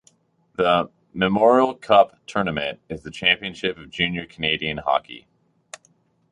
The 0.55 0.89
Memorial 1.13 1.75
Cup 1.75 2.17
Tournament 2.25 2.79
is 2.89 3.03
the 3.03 3.11
championship 3.11 3.77
of 3.77 3.91
Junior 3.91 4.25
Canadian 4.25 4.77
hockey. 4.79 5.27